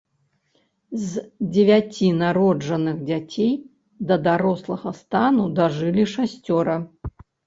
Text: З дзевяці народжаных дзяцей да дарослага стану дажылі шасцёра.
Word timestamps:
З 1.07 1.21
дзевяці 1.55 2.07
народжаных 2.21 2.95
дзяцей 3.09 3.51
да 4.13 4.17
дарослага 4.29 4.89
стану 5.01 5.45
дажылі 5.61 6.07
шасцёра. 6.15 6.75